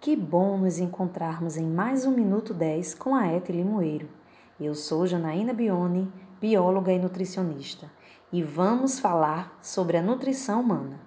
Que 0.00 0.14
bom 0.14 0.56
nos 0.58 0.78
encontrarmos 0.78 1.56
em 1.56 1.66
mais 1.66 2.06
um 2.06 2.12
Minuto 2.12 2.54
10 2.54 2.94
com 2.94 3.16
a 3.16 3.26
Ete 3.26 3.50
Limoeiro. 3.50 4.08
Eu 4.60 4.72
sou 4.72 5.04
Janaína 5.08 5.52
Bione, 5.52 6.08
bióloga 6.40 6.92
e 6.92 7.00
nutricionista, 7.00 7.90
e 8.32 8.40
vamos 8.40 9.00
falar 9.00 9.58
sobre 9.60 9.96
a 9.96 10.02
nutrição 10.02 10.60
humana. 10.60 11.00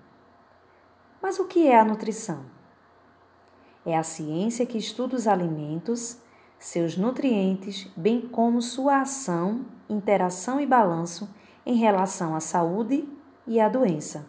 Mas 1.21 1.39
o 1.39 1.47
que 1.47 1.69
é 1.69 1.79
a 1.79 1.85
nutrição? 1.85 2.43
É 3.85 3.97
a 3.97 4.03
ciência 4.03 4.65
que 4.65 4.77
estuda 4.77 5.15
os 5.15 5.25
alimentos, 5.25 6.17
seus 6.59 6.97
nutrientes, 6.97 7.89
bem 7.95 8.19
como 8.19 8.61
sua 8.61 8.99
ação, 8.99 9.65
interação 9.89 10.59
e 10.59 10.65
balanço 10.65 11.33
em 11.65 11.75
relação 11.75 12.35
à 12.35 12.41
saúde 12.41 13.07
e 13.47 13.57
à 13.57 13.69
doença, 13.69 14.27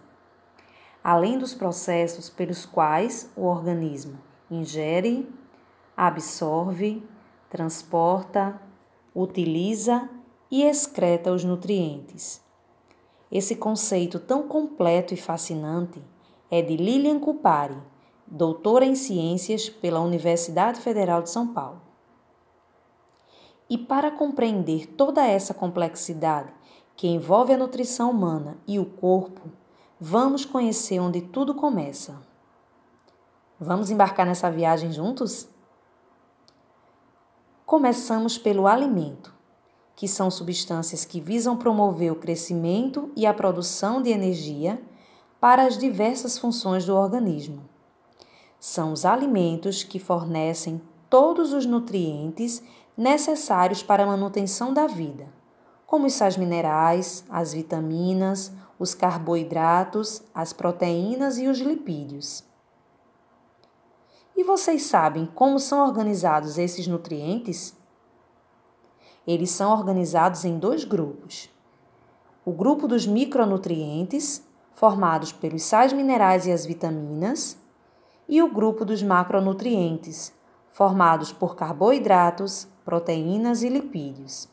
além 1.03 1.37
dos 1.37 1.53
processos 1.53 2.31
pelos 2.31 2.65
quais 2.65 3.29
o 3.35 3.43
organismo 3.43 4.31
ingere, 4.55 5.29
absorve, 5.97 7.03
transporta, 7.49 8.61
utiliza 9.15 10.09
e 10.51 10.63
excreta 10.63 11.33
os 11.33 11.43
nutrientes. 11.43 12.43
Esse 13.31 13.57
conceito 13.57 14.19
tão 14.19 14.43
completo 14.43 15.15
e 15.15 15.17
fascinante 15.17 16.03
é 16.51 16.61
de 16.61 16.77
Lilian 16.77 17.19
Cupari, 17.19 17.79
doutora 18.27 18.85
em 18.85 18.95
ciências 18.95 19.71
pela 19.71 20.01
Universidade 20.01 20.81
Federal 20.81 21.23
de 21.23 21.31
São 21.31 21.49
Paulo. 21.49 21.81
E 23.71 23.79
para 23.79 24.11
compreender 24.11 24.87
toda 24.87 25.27
essa 25.27 25.55
complexidade 25.55 26.53
que 26.95 27.09
envolve 27.09 27.55
a 27.55 27.57
nutrição 27.57 28.11
humana 28.11 28.59
e 28.67 28.79
o 28.79 28.85
corpo, 28.85 29.51
vamos 29.99 30.45
conhecer 30.45 31.01
onde 31.01 31.23
tudo 31.23 31.55
começa. 31.55 32.32
Vamos 33.65 33.91
embarcar 33.93 34.27
nessa 34.27 34.51
viagem 34.51 34.91
juntos? 34.91 35.47
Começamos 37.65 38.37
pelo 38.37 38.67
alimento, 38.67 39.33
que 39.95 40.09
são 40.09 40.33
substâncias 40.33 41.05
que 41.05 41.21
visam 41.21 41.57
promover 41.57 42.11
o 42.11 42.17
crescimento 42.17 43.13
e 43.15 43.25
a 43.25 43.33
produção 43.33 44.03
de 44.03 44.11
energia 44.11 44.83
para 45.41 45.63
as 45.63 45.79
diversas 45.79 46.37
funções 46.37 46.85
do 46.85 46.97
organismo. 46.97 47.63
São 48.59 48.93
os 48.93 49.05
alimentos 49.05 49.85
que 49.85 50.01
fornecem 50.01 50.83
todos 51.09 51.53
os 51.53 51.65
nutrientes 51.65 52.65
necessários 52.97 53.81
para 53.81 54.03
a 54.03 54.07
manutenção 54.07 54.75
da 54.75 54.89
vida, 54.89 55.29
como 55.87 56.07
os 56.07 56.15
sais 56.15 56.37
minerais, 56.37 57.25
as 57.31 57.53
vitaminas, 57.53 58.51
os 58.77 58.93
carboidratos, 58.93 60.21
as 60.35 60.53
proteínas 60.53 61.39
e 61.39 61.47
os 61.47 61.61
lipídios. 61.61 62.51
E 64.37 64.43
vocês 64.45 64.85
sabem 64.85 65.27
como 65.27 65.59
são 65.59 65.87
organizados 65.87 66.59
esses 66.59 66.87
nutrientes? 66.87 67.77
Eles 69.27 69.51
são 69.51 69.73
organizados 69.73 70.45
em 70.45 70.59
dois 70.59 70.85
grupos. 70.85 71.51
O 72.45 72.51
grupo 72.51 72.89
dos 72.89 73.07
micronutrientes, 73.07 74.45
formados 74.75 75.31
pelos 75.31 75.63
sais 75.63 75.93
minerais 75.93 76.47
e 76.47 76.51
as 76.51 76.67
vitaminas, 76.67 77.57
e 78.29 78.43
o 78.43 78.53
grupo 78.53 78.85
dos 78.85 79.03
macronutrientes, 79.03 80.33
formados 80.73 81.33
por 81.33 81.55
carboidratos, 81.55 82.67
proteínas 82.85 83.63
e 83.63 83.69
lipídios. 83.69 84.49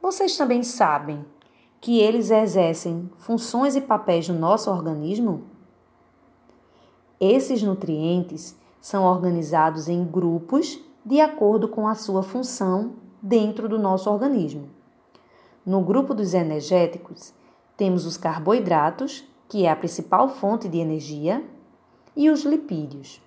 Vocês 0.00 0.36
também 0.36 0.62
sabem 0.62 1.24
que 1.80 2.00
eles 2.00 2.30
exercem 2.30 3.10
funções 3.16 3.76
e 3.76 3.80
papéis 3.80 4.28
no 4.28 4.38
nosso 4.38 4.70
organismo? 4.70 5.51
Esses 7.24 7.62
nutrientes 7.62 8.58
são 8.80 9.04
organizados 9.04 9.88
em 9.88 10.04
grupos 10.04 10.80
de 11.06 11.20
acordo 11.20 11.68
com 11.68 11.86
a 11.86 11.94
sua 11.94 12.20
função 12.20 12.94
dentro 13.22 13.68
do 13.68 13.78
nosso 13.78 14.10
organismo. 14.10 14.68
No 15.64 15.82
grupo 15.82 16.14
dos 16.14 16.34
energéticos, 16.34 17.32
temos 17.76 18.06
os 18.06 18.16
carboidratos, 18.16 19.22
que 19.48 19.64
é 19.64 19.70
a 19.70 19.76
principal 19.76 20.28
fonte 20.28 20.68
de 20.68 20.78
energia, 20.78 21.44
e 22.16 22.28
os 22.28 22.42
lipídios. 22.42 23.22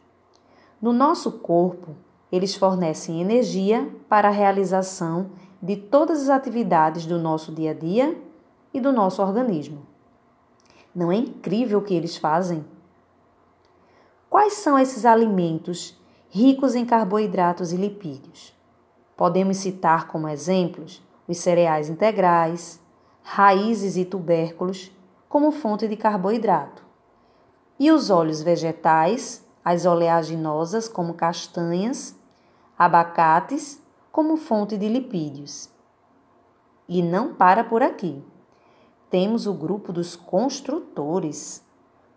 No 0.82 0.92
nosso 0.92 1.32
corpo, 1.32 1.96
eles 2.30 2.54
fornecem 2.54 3.22
energia 3.22 3.90
para 4.10 4.28
a 4.28 4.32
realização 4.32 5.28
de 5.62 5.78
todas 5.78 6.24
as 6.24 6.30
atividades 6.30 7.06
do 7.06 7.18
nosso 7.18 7.50
dia 7.50 7.72
a 7.72 7.74
dia 7.74 8.22
e 8.74 8.82
do 8.82 8.92
nosso 8.92 9.22
organismo. 9.22 9.84
Não 10.94 11.14
é 11.14 11.16
incrível 11.16 11.80
o 11.80 11.82
que 11.82 11.94
eles 11.94 12.18
fazem? 12.18 12.75
Quais 14.36 14.56
são 14.56 14.78
esses 14.78 15.06
alimentos 15.06 15.98
ricos 16.30 16.76
em 16.76 16.86
carboidratos 16.86 17.72
e 17.72 17.78
lipídios? 17.78 18.54
Podemos 19.16 19.56
citar 19.56 20.10
como 20.10 20.28
exemplos 20.28 21.02
os 21.26 21.38
cereais 21.38 21.88
integrais, 21.88 22.82
raízes 23.24 23.96
e 23.96 24.04
tubérculos 24.04 24.92
como 25.30 25.54
fonte 25.54 25.88
de 25.88 25.96
carboidrato, 25.96 26.84
e 27.80 27.90
os 27.90 28.10
óleos 28.10 28.42
vegetais, 28.42 29.48
as 29.64 29.86
oleaginosas 29.86 30.90
como 30.90 31.14
castanhas, 31.14 32.14
abacates 32.78 33.82
como 34.12 34.36
fonte 34.36 34.78
de 34.78 34.90
lipídios. 34.90 35.70
E 36.90 37.02
não 37.02 37.34
para 37.34 37.64
por 37.64 37.82
aqui. 37.82 38.22
Temos 39.10 39.48
o 39.48 39.54
grupo 39.54 39.94
dos 39.94 40.14
construtores, 40.14 41.64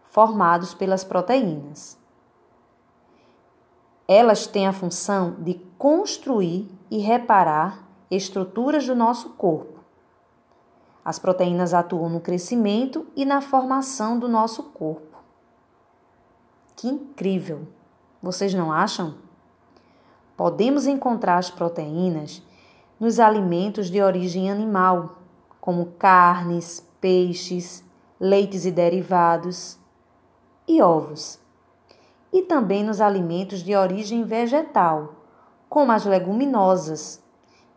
formados 0.02 0.74
pelas 0.74 1.04
proteínas. 1.04 1.96
Elas 4.10 4.46
têm 4.46 4.66
a 4.66 4.72
função 4.72 5.36
de 5.38 5.52
construir 5.76 6.66
e 6.90 6.96
reparar 6.96 7.86
estruturas 8.10 8.86
do 8.86 8.96
nosso 8.96 9.34
corpo. 9.34 9.80
As 11.04 11.18
proteínas 11.18 11.74
atuam 11.74 12.08
no 12.08 12.18
crescimento 12.18 13.06
e 13.14 13.26
na 13.26 13.42
formação 13.42 14.18
do 14.18 14.26
nosso 14.26 14.62
corpo. 14.62 15.18
Que 16.74 16.88
incrível! 16.88 17.68
Vocês 18.22 18.54
não 18.54 18.72
acham? 18.72 19.16
Podemos 20.38 20.86
encontrar 20.86 21.36
as 21.36 21.50
proteínas 21.50 22.42
nos 22.98 23.20
alimentos 23.20 23.90
de 23.90 24.00
origem 24.00 24.50
animal, 24.50 25.18
como 25.60 25.92
carnes, 25.98 26.82
peixes, 26.98 27.84
leites 28.18 28.64
e 28.64 28.70
derivados, 28.70 29.78
e 30.66 30.80
ovos 30.80 31.38
e 32.32 32.42
também 32.42 32.84
nos 32.84 33.00
alimentos 33.00 33.62
de 33.62 33.74
origem 33.74 34.24
vegetal, 34.24 35.14
como 35.68 35.92
as 35.92 36.04
leguminosas, 36.04 37.22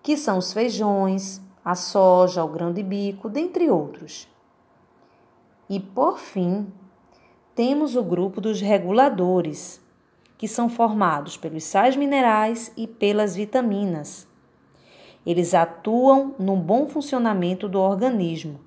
que 0.01 0.17
são 0.17 0.37
os 0.37 0.51
feijões, 0.51 1.41
a 1.63 1.75
soja, 1.75 2.43
o 2.43 2.47
grão 2.47 2.73
de 2.73 2.83
bico, 2.83 3.29
dentre 3.29 3.69
outros. 3.69 4.27
E 5.69 5.79
por 5.79 6.17
fim, 6.17 6.67
temos 7.55 7.95
o 7.95 8.03
grupo 8.03 8.41
dos 8.41 8.59
reguladores, 8.59 9.79
que 10.37 10.47
são 10.47 10.67
formados 10.67 11.37
pelos 11.37 11.63
sais 11.63 11.95
minerais 11.95 12.73
e 12.75 12.87
pelas 12.87 13.35
vitaminas. 13.35 14.27
Eles 15.25 15.53
atuam 15.53 16.33
no 16.39 16.55
bom 16.55 16.87
funcionamento 16.87 17.69
do 17.69 17.79
organismo, 17.79 18.59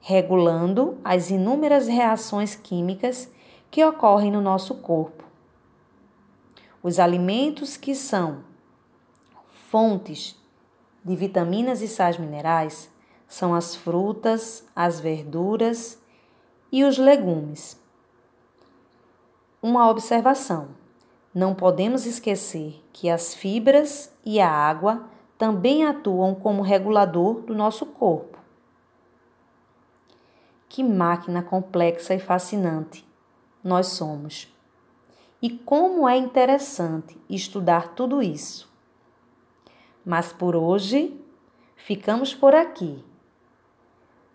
regulando 0.00 0.98
as 1.04 1.30
inúmeras 1.30 1.86
reações 1.86 2.56
químicas 2.56 3.30
que 3.70 3.84
ocorrem 3.84 4.32
no 4.32 4.40
nosso 4.40 4.74
corpo. 4.76 5.29
Os 6.82 6.98
alimentos 6.98 7.76
que 7.76 7.94
são 7.94 8.42
fontes 9.68 10.34
de 11.04 11.14
vitaminas 11.14 11.82
e 11.82 11.88
sais 11.88 12.18
minerais 12.18 12.90
são 13.28 13.54
as 13.54 13.76
frutas, 13.76 14.66
as 14.74 14.98
verduras 14.98 16.00
e 16.72 16.82
os 16.82 16.96
legumes. 16.96 17.78
Uma 19.62 19.90
observação: 19.90 20.68
não 21.34 21.54
podemos 21.54 22.06
esquecer 22.06 22.82
que 22.92 23.10
as 23.10 23.34
fibras 23.34 24.10
e 24.24 24.40
a 24.40 24.50
água 24.50 25.04
também 25.36 25.84
atuam 25.84 26.34
como 26.34 26.62
regulador 26.62 27.42
do 27.42 27.54
nosso 27.54 27.84
corpo. 27.84 28.38
Que 30.68 30.82
máquina 30.82 31.42
complexa 31.42 32.14
e 32.14 32.18
fascinante 32.18 33.06
nós 33.62 33.88
somos! 33.88 34.59
E 35.42 35.48
como 35.50 36.06
é 36.06 36.16
interessante 36.18 37.18
estudar 37.28 37.94
tudo 37.94 38.22
isso. 38.22 38.70
Mas 40.04 40.32
por 40.32 40.54
hoje, 40.54 41.18
ficamos 41.76 42.34
por 42.34 42.54
aqui. 42.54 43.02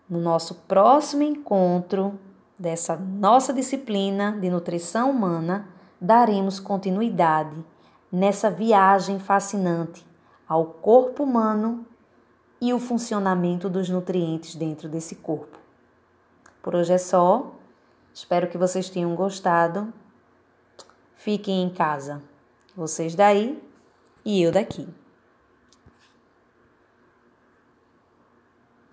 No 0.08 0.20
nosso 0.20 0.56
próximo 0.66 1.22
encontro 1.22 2.18
dessa 2.58 2.96
nossa 2.96 3.52
disciplina 3.52 4.32
de 4.32 4.50
nutrição 4.50 5.10
humana, 5.10 5.68
daremos 6.00 6.58
continuidade 6.58 7.56
nessa 8.10 8.50
viagem 8.50 9.18
fascinante 9.18 10.04
ao 10.48 10.66
corpo 10.66 11.22
humano 11.22 11.86
e 12.60 12.72
o 12.72 12.78
funcionamento 12.78 13.68
dos 13.68 13.88
nutrientes 13.88 14.54
dentro 14.54 14.88
desse 14.88 15.16
corpo. 15.16 15.58
Por 16.62 16.74
hoje 16.74 16.94
é 16.94 16.98
só. 16.98 17.52
Espero 18.12 18.48
que 18.48 18.58
vocês 18.58 18.88
tenham 18.88 19.14
gostado 19.14 19.92
Fiquem 21.16 21.62
em 21.62 21.70
casa. 21.70 22.22
Vocês 22.76 23.14
daí 23.14 23.60
e 24.24 24.40
eu 24.42 24.52
daqui. 24.52 24.86